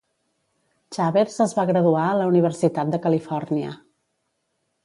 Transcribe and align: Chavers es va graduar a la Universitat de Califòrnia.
Chavers 0.97 1.35
es 1.45 1.53
va 1.59 1.67
graduar 1.71 2.05
a 2.13 2.17
la 2.21 2.31
Universitat 2.31 2.93
de 2.97 3.01
Califòrnia. 3.07 3.79